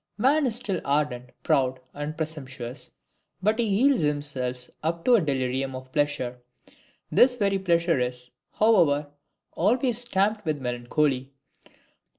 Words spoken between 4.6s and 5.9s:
up to a delirium